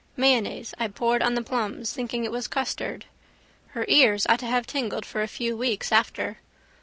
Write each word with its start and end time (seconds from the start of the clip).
Mayonnaise 0.17 0.73
I 0.79 0.87
poured 0.87 1.21
on 1.21 1.35
the 1.35 1.43
plums 1.43 1.93
thinking 1.93 2.23
it 2.23 2.31
was 2.31 2.47
custard. 2.47 3.05
Her 3.77 3.85
ears 3.87 4.25
ought 4.27 4.39
to 4.39 4.47
have 4.47 4.65
tingled 4.65 5.05
for 5.05 5.21
a 5.21 5.27
few 5.27 5.55
weeks 5.55 5.91
after. 5.91 6.39